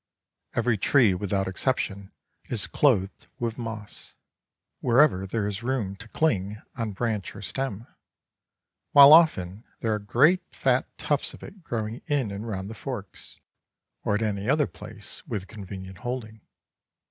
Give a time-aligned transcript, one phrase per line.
[0.55, 2.11] Every tree, without exception,
[2.45, 4.15] is clothed with moss,
[4.79, 7.85] wherever there is room to cling on branch or stem,
[8.93, 13.41] while often there are great fat tufts of it growing in and round the forks,
[14.03, 16.41] or at any other place with convenient holding.